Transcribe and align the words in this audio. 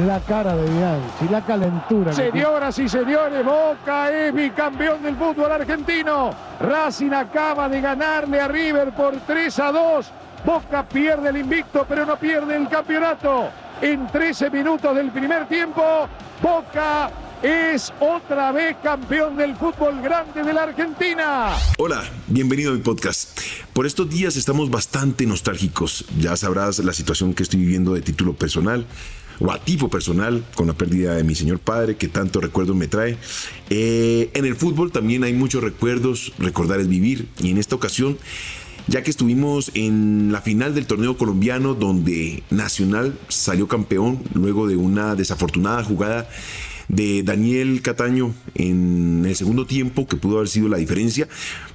la 0.00 0.20
cara 0.20 0.56
de 0.56 0.68
Bianchi, 0.70 1.28
la 1.30 1.44
calentura. 1.44 2.12
Señoras 2.12 2.78
y 2.78 2.88
señores, 2.88 3.44
Boca 3.44 4.10
es 4.10 4.34
bicampeón 4.34 5.02
del 5.02 5.16
fútbol 5.16 5.52
argentino. 5.52 6.30
Racing 6.60 7.12
acaba 7.12 7.68
de 7.68 7.80
ganarle 7.80 8.40
a 8.40 8.48
River 8.48 8.92
por 8.92 9.14
3 9.20 9.58
a 9.60 9.72
2. 9.72 10.06
Boca 10.44 10.86
pierde 10.86 11.30
el 11.30 11.36
invicto, 11.38 11.86
pero 11.88 12.04
no 12.04 12.18
pierde 12.18 12.56
el 12.56 12.68
campeonato. 12.68 13.48
En 13.80 14.06
13 14.08 14.50
minutos 14.50 14.94
del 14.96 15.10
primer 15.10 15.46
tiempo, 15.46 16.08
Boca 16.42 17.10
es 17.42 17.92
otra 18.00 18.52
vez 18.52 18.76
campeón 18.82 19.36
del 19.36 19.54
fútbol 19.54 20.00
grande 20.02 20.42
de 20.42 20.52
la 20.52 20.64
Argentina. 20.64 21.56
Hola, 21.78 22.02
bienvenido 22.26 22.72
a 22.72 22.74
mi 22.74 22.80
podcast. 22.80 23.38
Por 23.72 23.86
estos 23.86 24.08
días 24.08 24.36
estamos 24.36 24.70
bastante 24.70 25.26
nostálgicos. 25.26 26.04
Ya 26.18 26.36
sabrás 26.36 26.78
la 26.80 26.92
situación 26.92 27.34
que 27.34 27.42
estoy 27.42 27.60
viviendo 27.60 27.94
de 27.94 28.00
título 28.00 28.34
personal 28.34 28.86
o 29.40 29.50
a 29.50 29.58
tipo 29.58 29.88
personal 29.88 30.44
con 30.54 30.66
la 30.66 30.74
pérdida 30.74 31.14
de 31.14 31.24
mi 31.24 31.34
señor 31.34 31.58
padre 31.58 31.96
que 31.96 32.08
tanto 32.08 32.40
recuerdos 32.40 32.76
me 32.76 32.88
trae. 32.88 33.16
Eh, 33.70 34.30
en 34.34 34.44
el 34.44 34.56
fútbol 34.56 34.92
también 34.92 35.24
hay 35.24 35.32
muchos 35.32 35.62
recuerdos, 35.62 36.32
recordar 36.38 36.80
es 36.80 36.88
vivir 36.88 37.28
y 37.40 37.50
en 37.50 37.58
esta 37.58 37.74
ocasión 37.74 38.18
ya 38.86 39.02
que 39.02 39.10
estuvimos 39.10 39.70
en 39.74 40.30
la 40.30 40.42
final 40.42 40.74
del 40.74 40.86
torneo 40.86 41.16
colombiano 41.16 41.74
donde 41.74 42.42
Nacional 42.50 43.18
salió 43.28 43.66
campeón 43.66 44.22
luego 44.34 44.66
de 44.66 44.76
una 44.76 45.14
desafortunada 45.14 45.82
jugada 45.82 46.28
de 46.88 47.22
Daniel 47.22 47.82
Cataño 47.82 48.34
en 48.54 49.24
el 49.26 49.36
segundo 49.36 49.66
tiempo, 49.66 50.06
que 50.06 50.16
pudo 50.16 50.36
haber 50.36 50.48
sido 50.48 50.68
la 50.68 50.78
diferencia, 50.78 51.28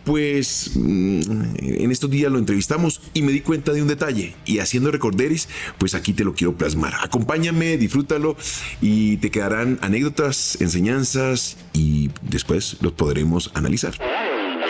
pues 0.03 0.71
mm, 0.75 1.21
en 1.57 1.91
estos 1.91 2.09
días 2.09 2.31
lo 2.31 2.39
entrevistamos 2.39 3.01
y 3.13 3.21
me 3.21 3.31
di 3.31 3.41
cuenta 3.41 3.73
de 3.73 3.81
un 3.81 3.87
detalle 3.87 4.35
y 4.45 4.59
haciendo 4.59 4.91
recorderis, 4.91 5.49
pues 5.77 5.95
aquí 5.95 6.13
te 6.13 6.23
lo 6.23 6.33
quiero 6.33 6.55
plasmar. 6.55 6.93
Acompáñame, 7.01 7.77
disfrútalo 7.77 8.35
y 8.81 9.17
te 9.17 9.31
quedarán 9.31 9.79
anécdotas, 9.81 10.59
enseñanzas 10.61 11.57
y 11.73 12.09
después 12.21 12.77
los 12.81 12.93
podremos 12.93 13.51
analizar. 13.53 13.93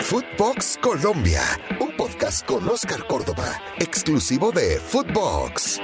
Footbox 0.02 0.78
Colombia, 0.81 1.41
un 1.80 1.95
podcast 1.97 2.45
con 2.45 2.67
Oscar 2.69 3.06
Córdoba, 3.08 3.61
exclusivo 3.80 4.52
de 4.52 4.80
Footbox. 4.80 5.80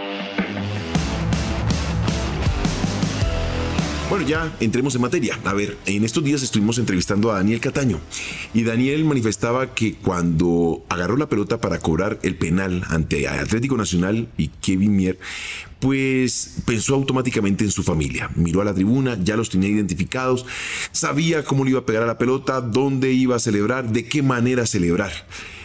Bueno, 4.08 4.28
ya 4.28 4.56
entremos 4.60 4.94
en 4.94 5.02
materia. 5.02 5.40
A 5.46 5.54
ver, 5.54 5.78
en 5.88 6.04
estos 6.04 6.24
días 6.24 6.44
estuvimos 6.44 6.78
entrevistando 6.78 7.32
a 7.32 7.38
Daniel 7.38 7.60
Cataño 7.60 8.00
y 8.54 8.62
Daniel 8.62 9.04
manifestaba 9.04 9.74
que 9.74 9.96
cuando 9.96 10.86
agarró 10.90 11.18
la 11.18 11.28
pelota 11.28 11.60
para 11.60 11.80
cobrar 11.80 12.20
el 12.22 12.36
penal 12.36 12.84
ante 12.90 13.28
Atlético 13.28 13.78
Nacional 13.78 14.28
y 14.38 14.50
Kevin 14.62 14.96
Mier, 14.96 15.18
pues 15.80 16.58
pensó 16.66 16.94
automáticamente 16.94 17.64
en 17.64 17.72
su 17.72 17.82
familia. 17.82 18.30
Miró 18.36 18.62
a 18.62 18.66
la 18.66 18.76
tribuna, 18.76 19.18
ya 19.24 19.36
los 19.36 19.50
tenía 19.50 19.70
identificados, 19.70 20.46
sabía 20.92 21.44
cómo 21.44 21.64
le 21.64 21.72
iba 21.72 21.80
a 21.80 21.86
pegar 21.88 22.04
a 22.04 22.08
la 22.08 22.20
pelota, 22.20 22.62
dónde 22.62 23.12
iba 23.12 23.38
a 23.38 23.40
celebrar, 23.40 23.92
de 23.92 24.06
qué 24.06 24.22
manera 24.22 24.68
celebrar. 24.68 25.12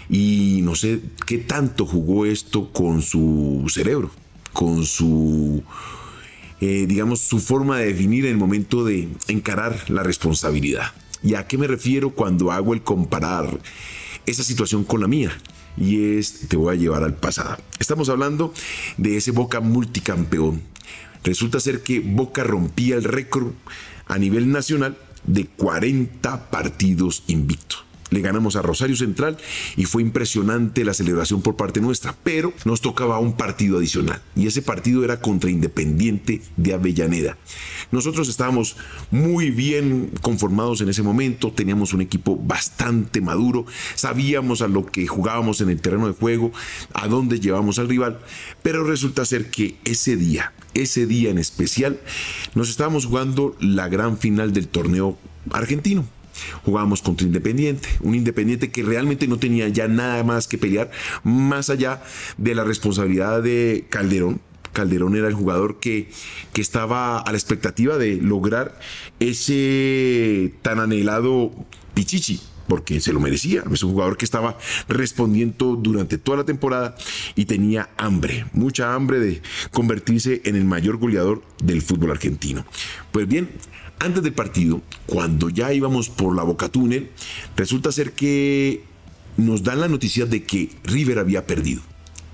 Y 0.08 0.60
no 0.62 0.74
sé 0.76 1.00
qué 1.26 1.36
tanto 1.38 1.84
jugó 1.84 2.24
esto 2.24 2.72
con 2.72 3.02
su 3.02 3.66
cerebro, 3.68 4.10
con 4.54 4.86
su 4.86 5.62
eh, 6.60 6.86
digamos, 6.86 7.20
su 7.20 7.38
forma 7.38 7.78
de 7.78 7.86
definir 7.86 8.26
en 8.26 8.32
el 8.32 8.36
momento 8.36 8.84
de 8.84 9.08
encarar 9.28 9.88
la 9.88 10.02
responsabilidad. 10.02 10.92
¿Y 11.22 11.34
a 11.34 11.46
qué 11.46 11.58
me 11.58 11.66
refiero 11.66 12.10
cuando 12.10 12.52
hago 12.52 12.74
el 12.74 12.82
comparar 12.82 13.58
esa 14.26 14.42
situación 14.42 14.84
con 14.84 15.00
la 15.00 15.08
mía? 15.08 15.36
Y 15.76 16.16
es, 16.18 16.48
te 16.48 16.56
voy 16.56 16.74
a 16.74 16.78
llevar 16.78 17.02
al 17.02 17.14
pasado. 17.14 17.58
Estamos 17.78 18.08
hablando 18.08 18.52
de 18.96 19.16
ese 19.16 19.30
Boca 19.30 19.60
multicampeón. 19.60 20.62
Resulta 21.24 21.60
ser 21.60 21.82
que 21.82 22.00
Boca 22.00 22.44
rompía 22.44 22.96
el 22.96 23.04
récord 23.04 23.52
a 24.06 24.18
nivel 24.18 24.50
nacional 24.50 24.96
de 25.24 25.46
40 25.46 26.50
partidos 26.50 27.24
invictos 27.26 27.84
le 28.10 28.20
ganamos 28.20 28.56
a 28.56 28.62
Rosario 28.62 28.96
Central 28.96 29.38
y 29.76 29.84
fue 29.84 30.02
impresionante 30.02 30.84
la 30.84 30.94
celebración 30.94 31.42
por 31.42 31.56
parte 31.56 31.80
nuestra, 31.80 32.14
pero 32.22 32.52
nos 32.64 32.80
tocaba 32.80 33.18
un 33.18 33.36
partido 33.36 33.78
adicional 33.78 34.20
y 34.36 34.46
ese 34.46 34.62
partido 34.62 35.04
era 35.04 35.20
contra 35.20 35.50
Independiente 35.50 36.42
de 36.56 36.74
Avellaneda. 36.74 37.36
Nosotros 37.90 38.28
estábamos 38.28 38.76
muy 39.10 39.50
bien 39.50 40.10
conformados 40.20 40.80
en 40.80 40.88
ese 40.88 41.02
momento, 41.02 41.52
teníamos 41.52 41.92
un 41.92 42.00
equipo 42.00 42.36
bastante 42.36 43.20
maduro, 43.20 43.66
sabíamos 43.94 44.62
a 44.62 44.68
lo 44.68 44.86
que 44.86 45.06
jugábamos 45.06 45.60
en 45.60 45.70
el 45.70 45.80
terreno 45.80 46.06
de 46.06 46.14
juego, 46.14 46.52
a 46.92 47.08
dónde 47.08 47.40
llevamos 47.40 47.78
al 47.78 47.88
rival, 47.88 48.20
pero 48.62 48.84
resulta 48.84 49.24
ser 49.24 49.50
que 49.50 49.76
ese 49.84 50.16
día, 50.16 50.52
ese 50.74 51.06
día 51.06 51.30
en 51.30 51.38
especial, 51.38 52.00
nos 52.54 52.70
estábamos 52.70 53.06
jugando 53.06 53.56
la 53.60 53.88
gran 53.88 54.18
final 54.18 54.52
del 54.52 54.68
torneo 54.68 55.18
argentino 55.50 56.06
Jugábamos 56.64 57.02
contra 57.02 57.26
Independiente, 57.26 57.88
un 58.00 58.14
Independiente 58.14 58.70
que 58.70 58.82
realmente 58.82 59.26
no 59.26 59.38
tenía 59.38 59.68
ya 59.68 59.88
nada 59.88 60.22
más 60.24 60.46
que 60.48 60.58
pelear, 60.58 60.90
más 61.24 61.70
allá 61.70 62.02
de 62.36 62.54
la 62.54 62.64
responsabilidad 62.64 63.42
de 63.42 63.86
Calderón, 63.88 64.40
Calderón 64.72 65.16
era 65.16 65.28
el 65.28 65.34
jugador 65.34 65.80
que, 65.80 66.10
que, 66.52 66.60
estaba 66.60 67.18
a 67.18 67.32
la 67.32 67.36
expectativa 67.36 67.98
de 67.98 68.16
lograr 68.16 68.78
ese 69.18 70.52
tan 70.62 70.78
anhelado 70.78 71.52
Pichichi, 71.94 72.40
porque 72.70 73.00
se 73.00 73.12
lo 73.12 73.18
merecía. 73.18 73.64
Es 73.72 73.82
un 73.82 73.90
jugador 73.90 74.16
que 74.16 74.24
estaba 74.24 74.56
respondiendo 74.86 75.74
durante 75.74 76.18
toda 76.18 76.38
la 76.38 76.44
temporada 76.44 76.94
y 77.34 77.46
tenía 77.46 77.90
hambre, 77.96 78.46
mucha 78.52 78.94
hambre 78.94 79.18
de 79.18 79.42
convertirse 79.72 80.40
en 80.44 80.54
el 80.54 80.64
mayor 80.64 80.96
goleador 80.96 81.42
del 81.60 81.82
fútbol 81.82 82.12
argentino. 82.12 82.64
Pues 83.10 83.26
bien, 83.26 83.50
antes 83.98 84.22
del 84.22 84.34
partido, 84.34 84.82
cuando 85.06 85.48
ya 85.48 85.72
íbamos 85.72 86.10
por 86.10 86.36
la 86.36 86.44
Boca 86.44 86.68
Túnel, 86.68 87.10
resulta 87.56 87.90
ser 87.90 88.12
que 88.12 88.84
nos 89.36 89.64
dan 89.64 89.80
la 89.80 89.88
noticia 89.88 90.24
de 90.24 90.44
que 90.44 90.70
River 90.84 91.18
había 91.18 91.48
perdido. 91.48 91.82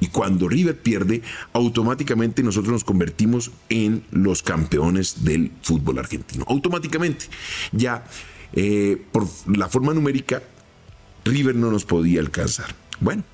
Y 0.00 0.08
cuando 0.08 0.50
River 0.50 0.78
pierde, 0.78 1.22
automáticamente 1.54 2.42
nosotros 2.42 2.72
nos 2.72 2.84
convertimos 2.84 3.52
en 3.70 4.04
los 4.10 4.42
campeones 4.42 5.24
del 5.24 5.50
fútbol 5.62 5.98
argentino. 5.98 6.44
Automáticamente. 6.46 7.24
Ya 7.72 8.04
eh, 8.52 9.00
por 9.12 9.26
la 9.46 9.68
forma 9.68 9.94
numérica, 9.94 10.42
River 11.24 11.56
no 11.56 11.70
nos 11.70 11.84
podía 11.84 12.20
alcanzar. 12.20 12.74
Bueno, 13.00 13.24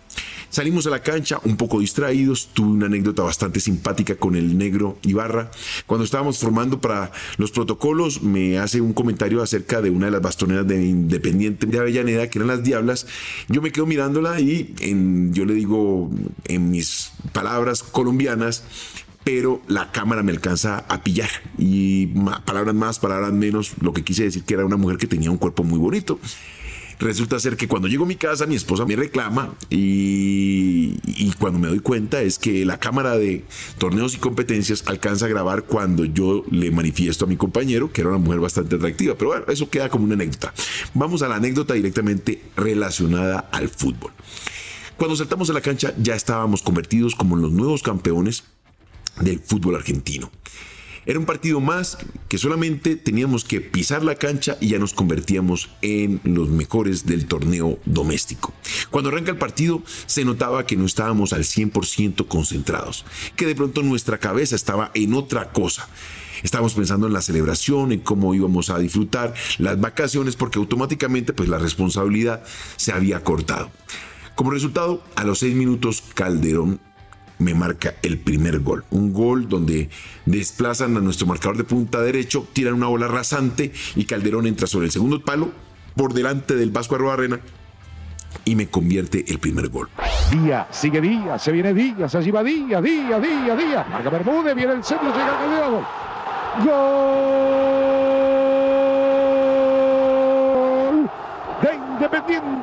Salimos 0.52 0.86
a 0.86 0.90
la 0.90 1.02
cancha 1.02 1.40
un 1.44 1.56
poco 1.56 1.80
distraídos, 1.80 2.50
tuve 2.52 2.72
una 2.72 2.84
anécdota 2.84 3.22
bastante 3.22 3.58
simpática 3.58 4.16
con 4.16 4.36
el 4.36 4.58
negro 4.58 4.98
Ibarra. 5.00 5.50
Cuando 5.86 6.04
estábamos 6.04 6.38
formando 6.38 6.78
para 6.78 7.10
los 7.38 7.50
protocolos, 7.52 8.22
me 8.22 8.58
hace 8.58 8.82
un 8.82 8.92
comentario 8.92 9.42
acerca 9.42 9.80
de 9.80 9.88
una 9.88 10.06
de 10.06 10.12
las 10.12 10.20
bastoneras 10.20 10.68
de 10.68 10.84
Independiente 10.84 11.66
de 11.66 11.78
Avellaneda, 11.78 12.28
que 12.28 12.38
eran 12.38 12.48
las 12.48 12.62
Diablas. 12.62 13.06
Yo 13.48 13.62
me 13.62 13.72
quedo 13.72 13.86
mirándola 13.86 14.38
y 14.40 14.74
yo 15.32 15.46
le 15.46 15.54
digo 15.54 16.10
en 16.44 16.70
mis 16.70 17.12
palabras 17.32 17.82
colombianas, 17.82 18.62
pero 19.24 19.62
la 19.68 19.92
cámara 19.92 20.22
me 20.22 20.32
alcanza 20.32 20.84
a 20.88 21.02
pillar. 21.02 21.30
Y 21.58 22.06
palabras 22.44 22.74
más, 22.74 22.98
palabras 22.98 23.32
menos, 23.32 23.74
lo 23.80 23.92
que 23.92 24.02
quise 24.02 24.24
decir 24.24 24.44
que 24.44 24.54
era 24.54 24.64
una 24.64 24.76
mujer 24.76 24.98
que 24.98 25.06
tenía 25.06 25.30
un 25.30 25.38
cuerpo 25.38 25.64
muy 25.64 25.78
bonito. 25.78 26.18
Resulta 27.02 27.40
ser 27.40 27.56
que 27.56 27.66
cuando 27.66 27.88
llego 27.88 28.04
a 28.04 28.06
mi 28.06 28.14
casa, 28.14 28.46
mi 28.46 28.54
esposa 28.54 28.84
me 28.84 28.94
reclama 28.94 29.52
y, 29.70 31.32
cuando 31.38 31.58
me 31.58 31.66
doy 31.66 31.80
cuenta 31.80 32.22
es 32.22 32.38
que 32.38 32.64
la 32.64 32.78
cámara 32.78 33.18
de 33.18 33.44
torneos 33.78 34.14
y 34.14 34.18
competencias 34.18 34.84
alcanza 34.86 35.26
a 35.26 35.28
grabar 35.28 35.64
cuando 35.64 36.04
yo 36.04 36.44
le 36.48 36.70
manifiesto 36.70 37.24
a 37.24 37.28
mi 37.28 37.36
compañero 37.36 37.92
que 37.92 38.02
era 38.02 38.10
una 38.10 38.18
mujer 38.18 38.38
bastante 38.38 38.76
atractiva. 38.76 39.16
Pero 39.16 39.30
bueno, 39.30 39.46
eso 39.48 39.68
queda 39.68 39.88
como 39.88 40.04
una 40.04 40.14
anécdota. 40.14 40.54
Vamos 40.94 41.22
a 41.22 41.28
la 41.28 41.36
anécdota 41.36 41.74
directamente 41.74 42.40
relacionada 42.56 43.48
al 43.50 43.68
fútbol. 43.68 44.12
Cuando 44.96 45.16
saltamos 45.16 45.50
a 45.50 45.54
la 45.54 45.60
cancha 45.60 45.94
ya 45.98 46.14
estábamos 46.14 46.62
convertidos 46.62 47.16
como 47.16 47.34
los 47.34 47.50
nuevos 47.50 47.82
campeones 47.82 48.44
del 49.20 49.40
fútbol 49.40 49.76
argentino. 49.76 50.30
Era 51.04 51.18
un 51.18 51.26
partido 51.26 51.60
más 51.60 51.98
que 52.28 52.38
solamente 52.38 52.94
teníamos 52.94 53.44
que 53.44 53.60
pisar 53.60 54.04
la 54.04 54.14
cancha 54.14 54.56
y 54.60 54.68
ya 54.68 54.78
nos 54.78 54.94
convertíamos 54.94 55.68
en 55.82 56.20
los 56.22 56.48
mejores 56.48 57.06
del 57.06 57.26
torneo 57.26 57.80
doméstico. 57.84 58.54
Cuando 58.90 59.10
arranca 59.10 59.32
el 59.32 59.36
partido 59.36 59.82
se 60.06 60.24
notaba 60.24 60.64
que 60.64 60.76
no 60.76 60.86
estábamos 60.86 61.32
al 61.32 61.42
100% 61.42 62.28
concentrados, 62.28 63.04
que 63.34 63.46
de 63.46 63.56
pronto 63.56 63.82
nuestra 63.82 64.18
cabeza 64.18 64.54
estaba 64.54 64.92
en 64.94 65.14
otra 65.14 65.50
cosa. 65.50 65.88
Estábamos 66.44 66.74
pensando 66.74 67.08
en 67.08 67.12
la 67.12 67.22
celebración, 67.22 67.90
en 67.90 68.00
cómo 68.00 68.34
íbamos 68.34 68.70
a 68.70 68.78
disfrutar 68.78 69.34
las 69.58 69.80
vacaciones, 69.80 70.36
porque 70.36 70.60
automáticamente 70.60 71.32
pues 71.32 71.48
la 71.48 71.58
responsabilidad 71.58 72.44
se 72.76 72.92
había 72.92 73.24
cortado. 73.24 73.70
Como 74.36 74.52
resultado, 74.52 75.02
a 75.16 75.24
los 75.24 75.40
seis 75.40 75.54
minutos 75.54 76.02
Calderón 76.14 76.80
me 77.38 77.54
marca 77.54 77.94
el 78.02 78.18
primer 78.18 78.60
gol. 78.60 78.84
Un 78.90 79.12
gol 79.12 79.48
donde 79.48 79.90
desplazan 80.26 80.96
a 80.96 81.00
nuestro 81.00 81.26
marcador 81.26 81.56
de 81.56 81.64
punta 81.64 82.00
derecho, 82.00 82.46
tiran 82.52 82.74
una 82.74 82.86
bola 82.86 83.08
rasante 83.08 83.72
y 83.96 84.04
Calderón 84.04 84.46
entra 84.46 84.66
sobre 84.66 84.86
el 84.86 84.92
segundo 84.92 85.24
palo 85.24 85.50
por 85.96 86.14
delante 86.14 86.54
del 86.54 86.70
Vasco 86.70 86.94
Arrobarrena 86.94 87.40
y 88.44 88.56
me 88.56 88.68
convierte 88.68 89.24
el 89.28 89.38
primer 89.38 89.68
gol. 89.68 89.88
Día, 90.30 90.66
sigue 90.70 91.00
día, 91.00 91.38
se 91.38 91.52
viene 91.52 91.74
día, 91.74 92.08
se 92.08 92.18
va 92.30 92.42
día, 92.42 92.80
día, 92.80 93.20
día, 93.20 93.56
día. 93.56 93.86
Marca 93.90 94.10
Bermúdez, 94.10 94.54
viene 94.54 94.72
el 94.74 94.84
centro, 94.84 95.08
llega 95.12 95.68
gol. 95.68 95.84
Gol 96.64 97.62
de 102.02 102.08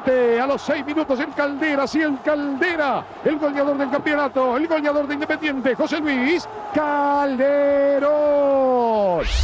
A 0.07 0.47
los 0.47 0.61
seis 0.61 0.85
minutos 0.85 1.19
en 1.19 1.31
Caldera, 1.31 1.85
sí 1.85 2.01
el 2.01 2.21
Caldera, 2.23 3.05
el 3.25 3.37
goleador 3.37 3.77
del 3.77 3.89
campeonato, 3.89 4.55
el 4.55 4.65
goleador 4.65 5.07
de 5.07 5.15
Independiente, 5.15 5.75
José 5.75 5.99
Luis 5.99 6.47
Calderón. 6.73 8.09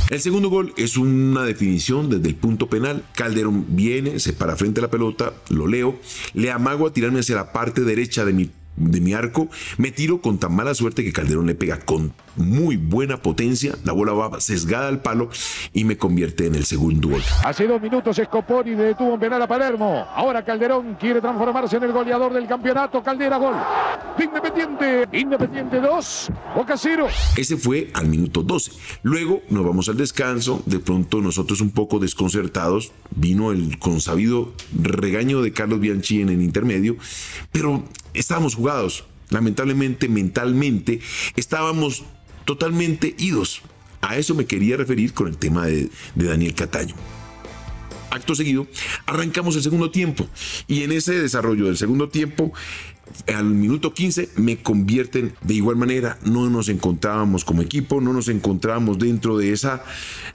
El 0.10 0.22
segundo 0.22 0.50
gol 0.50 0.74
es 0.78 0.96
una 0.96 1.44
definición 1.44 2.10
desde 2.10 2.30
el 2.30 2.36
punto 2.36 2.68
penal. 2.68 3.04
Calderón 3.14 3.66
viene, 3.70 4.20
se 4.20 4.32
para 4.34 4.56
frente 4.56 4.80
a 4.80 4.84
la 4.84 4.90
pelota, 4.90 5.34
lo 5.50 5.68
leo, 5.68 5.98
le 6.34 6.52
amago 6.52 6.88
a 6.88 6.94
tirarme 6.94 7.20
hacia 7.20 7.36
la 7.36 7.52
parte 7.52 7.82
derecha 7.82 8.24
de 8.24 8.34
mi 8.34 8.50
de 8.76 9.02
mi 9.02 9.14
arco, 9.14 9.48
me 9.78 9.92
tiro 9.92 10.22
con 10.22 10.38
tan 10.38 10.54
mala 10.56 10.74
suerte 10.74 11.04
que 11.04 11.14
Calderón 11.14 11.48
le 11.48 11.56
pega 11.56 11.80
con 11.80 12.14
muy 12.36 12.78
buena 12.78 13.18
potencia, 13.18 13.76
la 13.84 13.94
bola 13.94 14.14
va 14.14 14.42
sesgada 14.42 14.88
al 14.88 15.02
palo 15.02 15.30
y 15.74 15.86
me 15.86 15.98
convierte 15.98 16.46
en 16.46 16.56
el 16.56 16.66
segundo 16.66 17.10
gol. 17.10 17.22
Hace 17.44 17.68
dos 17.68 17.82
minutos 17.82 18.20
Scoponi 18.24 18.72
detuvo 18.72 19.14
un 19.14 19.20
penal 19.20 19.42
a 19.42 19.48
Palermo. 19.48 20.06
Ahora 20.14 20.44
Calderón 20.44 20.96
quiere 20.96 21.22
transformarse 21.22 21.78
en 21.78 21.84
el 21.84 21.92
goleador 21.92 22.34
del 22.34 22.48
campeonato. 22.48 23.02
Caldera 23.02 23.38
gol. 23.38 23.56
Independiente. 24.22 25.08
Independiente 25.12 25.80
2. 25.80 26.32
Boca 26.56 26.76
0. 26.78 27.08
Ese 27.38 27.58
fue 27.58 27.90
al 27.94 28.08
minuto 28.08 28.44
12. 28.44 28.72
Luego 29.04 29.42
nos 29.50 29.66
vamos 29.66 29.90
al 29.90 29.98
descanso. 29.98 30.62
De 30.66 30.80
pronto 30.80 31.22
nosotros 31.22 31.62
un 31.62 31.72
poco 31.72 32.00
desconcertados. 32.00 32.92
Vino 33.12 33.52
el 33.52 33.78
consabido 33.80 34.54
regaño 34.74 35.42
de 35.42 35.54
Carlos 35.54 35.80
Bianchi 35.80 36.22
en 36.22 36.30
el 36.30 36.42
intermedio. 36.42 36.98
Pero 37.52 37.84
estábamos 38.16 38.56
jugados. 38.56 39.06
Lamentablemente, 39.30 40.08
mentalmente, 40.08 41.00
estábamos 41.36 42.04
totalmente 42.46 43.16
idos. 43.18 43.62
A 44.02 44.18
eso 44.18 44.36
me 44.36 44.46
quería 44.46 44.78
referir 44.78 45.14
con 45.14 45.28
el 45.28 45.38
tema 45.38 45.66
de, 45.66 45.90
de 46.14 46.26
Daniel 46.26 46.54
Cataño. 46.54 46.96
Acto 48.12 48.36
seguido, 48.36 48.68
arrancamos 49.08 49.56
el 49.56 49.64
segundo 49.64 49.92
tiempo 49.92 50.28
y 50.68 50.84
en 50.84 50.92
ese 50.92 51.20
desarrollo 51.20 51.66
del 51.66 51.76
segundo 51.76 52.08
tiempo 52.08 52.54
al 53.28 53.46
minuto 53.46 53.94
15 53.94 54.30
me 54.38 54.58
convierten 54.58 55.34
de 55.42 55.54
igual 55.54 55.76
manera. 55.76 56.18
No 56.24 56.50
nos 56.50 56.70
encontrábamos 56.70 57.46
como 57.46 57.62
equipo, 57.62 58.02
no 58.02 58.14
nos 58.14 58.28
encontrábamos 58.28 59.00
dentro 59.00 59.38
de 59.38 59.52
esa 59.52 59.84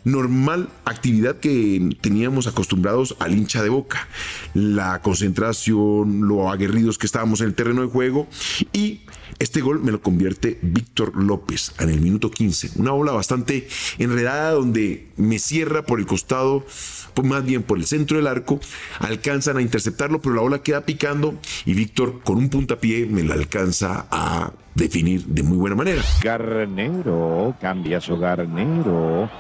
normal 0.05 0.69
actividad 0.85 1.37
que 1.37 1.97
teníamos 2.01 2.47
acostumbrados 2.47 3.17
al 3.19 3.37
hincha 3.37 3.63
de 3.63 3.69
boca. 3.69 4.09
La 4.55 5.03
concentración, 5.03 6.29
lo 6.29 6.51
aguerridos 6.51 6.99
que 6.99 7.07
estábamos 7.07 7.41
en 7.41 7.49
el 7.49 7.55
terreno 7.55 7.83
de 7.83 7.89
juego 7.89 8.29
y 8.73 9.01
este 9.39 9.61
gol 9.63 9.81
me 9.83 9.93
lo 9.93 10.03
convierte 10.03 10.59
Víctor 10.61 11.17
López 11.17 11.73
en 11.79 11.89
el 11.89 12.01
minuto 12.01 12.31
15. 12.31 12.73
Una 12.77 12.91
bola 12.91 13.13
bastante 13.13 13.69
enredada 13.99 14.51
donde 14.51 15.09
me 15.17 15.39
cierra 15.39 15.83
por 15.83 15.99
el 15.99 16.07
costado, 16.07 16.67
pues 17.15 17.27
más 17.27 17.45
bien 17.45 17.63
por 17.63 17.79
el 17.79 17.87
centro 17.87 18.17
del 18.17 18.27
arco. 18.27 18.61
Alcanzan 18.99 19.57
a 19.57 19.63
interceptarlo, 19.63 20.21
pero 20.21 20.35
la 20.35 20.43
bola 20.43 20.63
queda 20.63 20.85
picando 20.85 21.39
y 21.65 21.75
Víctor 21.75 22.21
con 22.23 22.37
un 22.37 22.51
puntapié 22.61 23.07
me 23.07 23.23
la 23.23 23.35
alcanza 23.35 24.05
a 24.11 24.51
definir 24.75 25.25
de 25.25 25.43
muy 25.43 25.57
buena 25.57 25.75
manera. 25.75 26.03
Garnero, 26.23 27.55
cambia 27.59 28.03
su 28.03 28.19
Garnero. 28.19 29.31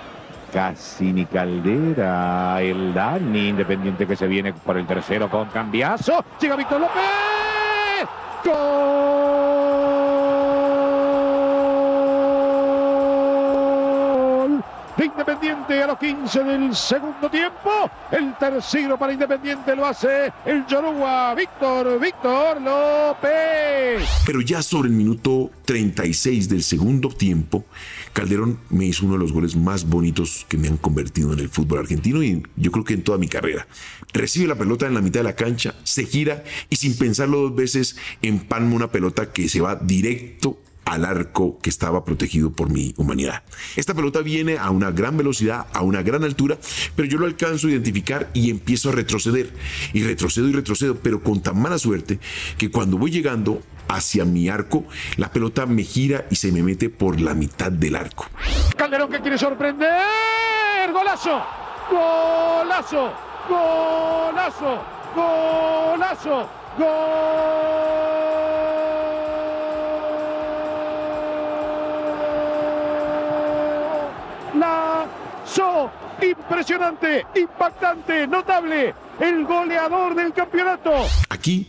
Cassini 0.50 1.26
Caldera, 1.26 2.61
el 2.62 2.94
Dani, 2.94 3.50
Independiente 3.50 4.06
que 4.06 4.17
se 4.17 4.26
viene 4.26 4.55
por 4.55 4.78
el 4.78 4.87
tercero 4.87 5.31
con 5.31 5.49
cambiazo. 5.50 6.25
Llega 6.40 6.56
Víctor 6.56 6.81
López. 6.81 7.00
De 15.00 15.06
Independiente 15.06 15.82
a 15.82 15.87
los 15.87 15.99
15 15.99 16.44
del 16.44 16.76
segundo 16.76 17.31
tiempo. 17.31 17.70
El 18.12 18.37
tercero 18.38 18.99
para 18.99 19.14
Independiente 19.14 19.75
lo 19.75 19.87
hace 19.87 20.31
el 20.44 20.67
Yoruba, 20.67 21.35
Víctor, 21.35 21.99
Víctor 21.99 22.61
López. 22.61 24.06
Pero 24.26 24.43
ya 24.43 24.61
sobre 24.61 24.91
el 24.91 24.94
minuto 24.94 25.50
36 25.64 26.50
del 26.50 26.62
segundo 26.62 27.08
tiempo, 27.08 27.64
Calderón 28.12 28.61
me 28.69 28.85
hizo 28.85 29.06
uno 29.06 29.14
de 29.14 29.20
los 29.20 29.32
goles 29.32 29.56
más 29.56 29.88
bonitos 29.88 30.44
que 30.50 30.58
me 30.58 30.69
han 30.69 30.76
convertido 30.76 31.32
en 31.32 31.38
el 31.38 31.49
fútbol 31.49 31.79
argentino 31.79 32.23
y 32.23 32.43
yo 32.56 32.70
creo 32.70 32.85
que 32.85 32.93
en 32.93 33.03
toda 33.03 33.17
mi 33.17 33.29
carrera. 33.29 33.67
Recibe 34.12 34.49
la 34.49 34.56
pelota 34.56 34.87
en 34.87 34.93
la 34.93 35.00
mitad 35.00 35.20
de 35.20 35.25
la 35.25 35.35
cancha, 35.35 35.76
se 35.82 36.05
gira 36.05 36.44
y 36.69 36.76
sin 36.76 36.99
pensarlo 36.99 37.41
dos 37.41 37.55
veces 37.55 37.96
empalma 38.20 38.76
una 38.76 38.91
pelota 38.91 39.32
que 39.32 39.49
se 39.49 39.62
va 39.62 39.76
directo 39.76 40.58
al 40.91 41.05
arco 41.05 41.59
que 41.63 41.71
estaba 41.71 42.05
protegido 42.05 42.51
por 42.51 42.69
mi 42.69 42.93
humanidad. 42.97 43.45
Esta 43.77 43.95
pelota 43.95 44.23
viene 44.23 44.59
a 44.59 44.71
una 44.71 44.91
gran 44.91 45.17
velocidad, 45.17 45.67
a 45.73 45.83
una 45.83 46.03
gran 46.03 46.25
altura, 46.25 46.59
pero 46.97 47.07
yo 47.07 47.17
lo 47.17 47.27
alcanzo 47.27 47.69
a 47.69 47.71
identificar 47.71 48.29
y 48.35 48.51
empiezo 48.51 48.89
a 48.89 48.93
retroceder. 48.93 49.53
Y 49.93 50.03
retrocedo 50.03 50.49
y 50.49 50.53
retrocedo, 50.53 50.97
pero 50.97 51.23
con 51.23 51.43
tan 51.43 51.63
mala 51.63 51.79
suerte 51.79 52.19
que 52.59 52.73
cuando 52.73 52.99
voy 52.99 53.13
llegando 53.13 53.63
hacia 53.87 54.25
mi 54.25 54.49
arco, 54.49 54.85
la 55.17 55.31
pelota 55.31 55.65
me 55.65 55.85
gira 55.85 56.27
y 56.29 56.37
se 56.37 56.51
me 56.51 56.63
mete 56.63 56.91
por 56.91 57.21
la 57.21 57.35
mitad 57.35 57.71
del 57.71 57.95
arco. 57.95 58.27
Calderón 58.77 59.11
que 59.11 59.21
quiere 59.21 59.39
sorprender. 59.39 59.91
Golazo. 60.93 61.41
Golazo. 61.89 63.13
Golazo. 63.49 64.83
Golazo. 65.15 66.49
Golazo. 66.77 68.10
Impresionante, 76.23 77.25
impactante, 77.35 78.26
notable. 78.26 78.94
El 79.19 79.44
goleador 79.44 80.14
del 80.14 80.32
campeonato. 80.32 80.93
Aquí 81.29 81.69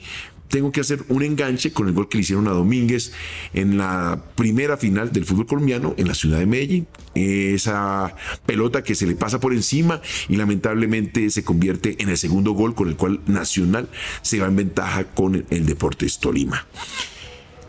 tengo 0.50 0.72
que 0.72 0.82
hacer 0.82 1.00
un 1.08 1.24
enganche 1.24 1.72
con 1.72 1.88
el 1.88 1.94
gol 1.94 2.10
que 2.10 2.18
le 2.18 2.24
hicieron 2.24 2.48
a 2.48 2.52
Domínguez 2.52 3.14
en 3.54 3.78
la 3.78 4.22
primera 4.36 4.76
final 4.76 5.12
del 5.12 5.26
fútbol 5.26 5.46
colombiano 5.46 5.96
en 5.98 6.08
la 6.08 6.14
ciudad 6.14 6.40
de 6.40 6.46
Medellín. 6.46 6.88
Esa 7.16 8.14
pelota 8.46 8.84
que 8.84 8.96
se 8.96 9.08
le 9.08 9.16
pasa 9.16 9.40
por 9.40 9.54
encima 9.54 10.02
y 10.28 10.36
lamentablemente 10.36 11.30
se 11.30 11.44
convierte 11.44 11.96
en 12.00 12.10
el 12.10 12.18
segundo 12.18 12.52
gol 12.52 12.76
con 12.76 12.90
el 12.90 12.98
cual 12.98 13.22
Nacional 13.26 13.88
se 14.22 14.40
va 14.40 14.48
en 14.48 14.58
ventaja 14.58 15.06
con 15.06 15.46
el 15.50 15.66
Deportes 15.66 16.20
Tolima. 16.20 16.66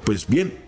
Pues 0.05 0.26
bien, 0.26 0.62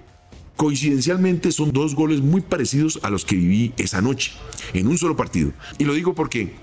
coincidencialmente 0.56 1.53
son 1.53 1.73
dos 1.73 1.95
goles 1.95 2.21
muy 2.21 2.41
parecidos 2.41 3.01
a 3.03 3.11
los 3.11 3.25
que 3.25 3.37
viví 3.37 3.73
esa 3.77 4.01
noche, 4.01 4.33
en 4.73 4.87
un 4.87 4.99
solo 4.99 5.17
partido. 5.17 5.53
Y 5.79 5.85
lo 5.85 5.95
digo 5.95 6.15
porque 6.15 6.55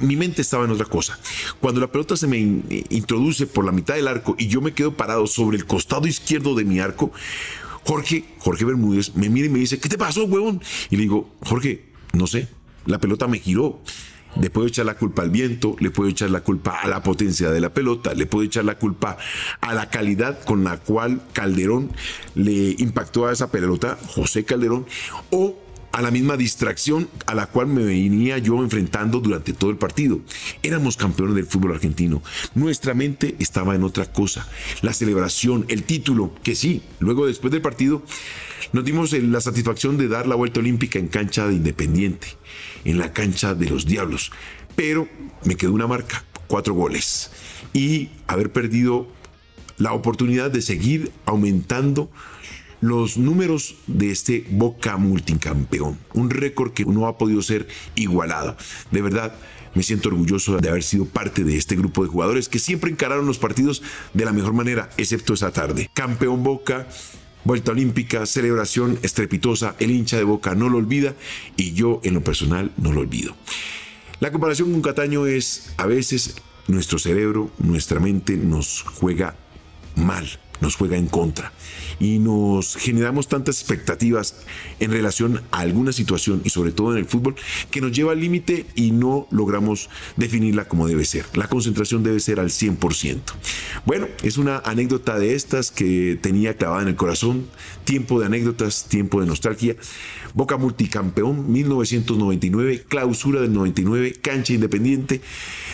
mi 0.00 0.16
mente 0.16 0.42
estaba 0.42 0.64
en 0.64 0.70
otra 0.70 0.86
cosa. 0.86 1.18
Cuando 1.60 1.80
la 1.80 1.90
pelota 1.90 2.16
se 2.16 2.26
me 2.26 2.38
introduce 2.38 3.46
por 3.46 3.64
la 3.64 3.72
mitad 3.72 3.94
del 3.94 4.08
arco 4.08 4.34
y 4.38 4.48
yo 4.48 4.60
me 4.60 4.72
quedo 4.72 4.96
parado 4.96 5.26
sobre 5.26 5.56
el 5.56 5.66
costado 5.66 6.06
izquierdo 6.06 6.54
de 6.54 6.64
mi 6.64 6.80
arco, 6.80 7.12
Jorge, 7.84 8.24
Jorge 8.38 8.64
Bermúdez, 8.64 9.14
me 9.14 9.28
mira 9.28 9.46
y 9.46 9.50
me 9.50 9.58
dice, 9.58 9.78
¿qué 9.78 9.88
te 9.88 9.98
pasó, 9.98 10.24
huevón? 10.24 10.62
Y 10.90 10.96
le 10.96 11.02
digo, 11.02 11.30
Jorge, 11.44 11.84
no 12.12 12.26
sé, 12.26 12.48
la 12.86 12.98
pelota 12.98 13.26
me 13.28 13.38
giró. 13.38 13.80
Le 14.40 14.50
puedo 14.50 14.66
echar 14.66 14.86
la 14.86 14.94
culpa 14.94 15.22
al 15.22 15.30
viento, 15.30 15.76
le 15.78 15.90
puedo 15.90 16.08
echar 16.08 16.30
la 16.30 16.40
culpa 16.40 16.80
a 16.80 16.88
la 16.88 17.02
potencia 17.02 17.50
de 17.50 17.60
la 17.60 17.74
pelota, 17.74 18.14
le 18.14 18.26
puedo 18.26 18.44
echar 18.44 18.64
la 18.64 18.78
culpa 18.78 19.18
a 19.60 19.74
la 19.74 19.90
calidad 19.90 20.42
con 20.44 20.64
la 20.64 20.78
cual 20.78 21.22
Calderón 21.32 21.90
le 22.34 22.74
impactó 22.78 23.26
a 23.26 23.32
esa 23.32 23.50
pelota, 23.50 23.98
José 24.08 24.44
Calderón, 24.44 24.86
o 25.30 25.58
a 25.92 26.00
la 26.00 26.10
misma 26.10 26.36
distracción 26.36 27.08
a 27.26 27.34
la 27.34 27.46
cual 27.46 27.66
me 27.66 27.84
venía 27.84 28.38
yo 28.38 28.62
enfrentando 28.62 29.20
durante 29.20 29.52
todo 29.52 29.70
el 29.70 29.76
partido. 29.76 30.20
Éramos 30.62 30.96
campeones 30.96 31.36
del 31.36 31.46
fútbol 31.46 31.72
argentino. 31.72 32.22
Nuestra 32.54 32.94
mente 32.94 33.36
estaba 33.38 33.74
en 33.74 33.84
otra 33.84 34.10
cosa. 34.10 34.48
La 34.80 34.94
celebración, 34.94 35.66
el 35.68 35.84
título, 35.84 36.32
que 36.42 36.54
sí, 36.54 36.82
luego 36.98 37.26
después 37.26 37.52
del 37.52 37.60
partido 37.60 38.02
nos 38.72 38.84
dimos 38.84 39.12
la 39.12 39.40
satisfacción 39.40 39.96
de 39.98 40.08
dar 40.08 40.26
la 40.26 40.34
vuelta 40.34 40.60
olímpica 40.60 40.98
en 40.98 41.08
cancha 41.08 41.46
de 41.46 41.54
Independiente, 41.54 42.28
en 42.84 42.98
la 42.98 43.12
cancha 43.12 43.54
de 43.54 43.68
los 43.68 43.86
Diablos. 43.86 44.32
Pero 44.76 45.08
me 45.44 45.56
quedó 45.56 45.72
una 45.72 45.86
marca, 45.86 46.24
cuatro 46.46 46.74
goles. 46.74 47.30
Y 47.72 48.10
haber 48.26 48.52
perdido 48.52 49.08
la 49.78 49.92
oportunidad 49.92 50.50
de 50.50 50.62
seguir 50.62 51.10
aumentando 51.24 52.10
los 52.80 53.16
números 53.16 53.76
de 53.86 54.10
este 54.10 54.44
Boca 54.50 54.96
multicampeón. 54.96 55.98
Un 56.14 56.30
récord 56.30 56.72
que 56.72 56.84
no 56.84 57.06
ha 57.06 57.16
podido 57.16 57.40
ser 57.40 57.68
igualado. 57.94 58.56
De 58.90 59.02
verdad, 59.02 59.34
me 59.74 59.82
siento 59.82 60.08
orgulloso 60.08 60.58
de 60.58 60.68
haber 60.68 60.82
sido 60.82 61.06
parte 61.06 61.44
de 61.44 61.56
este 61.56 61.76
grupo 61.76 62.02
de 62.02 62.10
jugadores 62.10 62.48
que 62.48 62.58
siempre 62.58 62.90
encararon 62.90 63.26
los 63.26 63.38
partidos 63.38 63.82
de 64.12 64.24
la 64.24 64.32
mejor 64.32 64.52
manera, 64.52 64.90
excepto 64.96 65.34
esa 65.34 65.52
tarde. 65.52 65.90
Campeón 65.94 66.42
Boca, 66.42 66.88
vuelta 67.44 67.72
olímpica, 67.72 68.26
celebración 68.26 68.98
estrepitosa, 69.02 69.74
el 69.78 69.90
hincha 69.90 70.16
de 70.16 70.24
Boca 70.24 70.54
no 70.54 70.68
lo 70.68 70.78
olvida 70.78 71.14
y 71.56 71.72
yo 71.72 72.00
en 72.04 72.14
lo 72.14 72.22
personal 72.22 72.72
no 72.76 72.92
lo 72.92 73.00
olvido. 73.00 73.34
La 74.20 74.30
comparación 74.30 74.72
con 74.72 74.82
Cataño 74.82 75.26
es 75.26 75.74
a 75.76 75.86
veces 75.86 76.36
nuestro 76.68 76.98
cerebro, 76.98 77.50
nuestra 77.58 77.98
mente 78.00 78.36
nos 78.36 78.82
juega 78.82 79.36
mal 79.96 80.38
nos 80.62 80.76
juega 80.76 80.96
en 80.96 81.08
contra 81.08 81.52
y 81.98 82.18
nos 82.18 82.76
generamos 82.76 83.28
tantas 83.28 83.60
expectativas 83.60 84.36
en 84.80 84.90
relación 84.90 85.42
a 85.50 85.60
alguna 85.60 85.92
situación 85.92 86.40
y 86.44 86.50
sobre 86.50 86.72
todo 86.72 86.92
en 86.92 86.98
el 86.98 87.04
fútbol 87.04 87.34
que 87.70 87.80
nos 87.80 87.92
lleva 87.92 88.12
al 88.12 88.20
límite 88.20 88.66
y 88.74 88.92
no 88.92 89.26
logramos 89.30 89.90
definirla 90.16 90.66
como 90.66 90.86
debe 90.86 91.04
ser. 91.04 91.26
La 91.34 91.48
concentración 91.48 92.02
debe 92.02 92.20
ser 92.20 92.40
al 92.40 92.48
100%. 92.48 93.20
Bueno, 93.84 94.06
es 94.22 94.38
una 94.38 94.58
anécdota 94.58 95.18
de 95.18 95.34
estas 95.34 95.70
que 95.70 96.18
tenía 96.20 96.56
clavada 96.56 96.82
en 96.82 96.88
el 96.88 96.96
corazón. 96.96 97.46
Tiempo 97.84 98.20
de 98.20 98.26
anécdotas, 98.26 98.84
tiempo 98.88 99.20
de 99.20 99.26
nostalgia. 99.26 99.76
Boca 100.34 100.56
multicampeón 100.56 101.52
1999, 101.52 102.84
clausura 102.88 103.40
del 103.40 103.52
99, 103.52 104.14
cancha 104.22 104.52
independiente. 104.54 105.20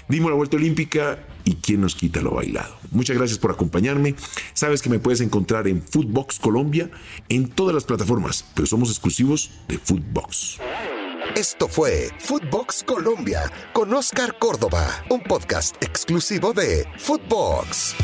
Dimos 0.08 0.30
la 0.30 0.36
vuelta 0.36 0.56
olímpica 0.56 1.18
y 1.48 1.54
quién 1.54 1.80
nos 1.80 1.94
quita 1.94 2.20
lo 2.20 2.32
bailado. 2.32 2.76
Muchas 2.90 3.16
gracias 3.16 3.38
por 3.38 3.50
acompañarme. 3.50 4.14
Sabes 4.52 4.82
que 4.82 4.90
me 4.90 4.98
puedes 4.98 5.22
encontrar 5.22 5.66
en 5.66 5.82
Footbox 5.82 6.38
Colombia 6.38 6.90
en 7.30 7.48
todas 7.48 7.74
las 7.74 7.84
plataformas, 7.84 8.44
pero 8.54 8.66
somos 8.66 8.90
exclusivos 8.90 9.50
de 9.66 9.78
Footbox. 9.78 10.58
Esto 11.34 11.66
fue 11.66 12.10
Footbox 12.18 12.82
Colombia 12.84 13.50
con 13.72 13.94
Oscar 13.94 14.38
Córdoba, 14.38 14.86
un 15.08 15.22
podcast 15.22 15.82
exclusivo 15.82 16.52
de 16.52 16.86
Footbox. 16.98 17.94